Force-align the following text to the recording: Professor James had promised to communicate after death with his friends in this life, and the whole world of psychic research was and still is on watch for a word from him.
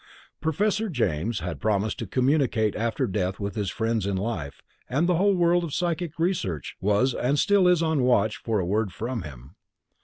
Professor 0.41 0.89
James 0.89 1.41
had 1.41 1.61
promised 1.61 1.99
to 1.99 2.07
communicate 2.07 2.75
after 2.75 3.05
death 3.05 3.39
with 3.39 3.53
his 3.53 3.69
friends 3.69 4.07
in 4.07 4.15
this 4.15 4.23
life, 4.23 4.63
and 4.89 5.05
the 5.05 5.17
whole 5.17 5.35
world 5.35 5.63
of 5.63 5.75
psychic 5.75 6.17
research 6.17 6.75
was 6.81 7.13
and 7.13 7.37
still 7.37 7.67
is 7.67 7.83
on 7.83 8.01
watch 8.01 8.37
for 8.37 8.57
a 8.59 8.65
word 8.65 8.91
from 8.91 9.21
him. 9.21 9.53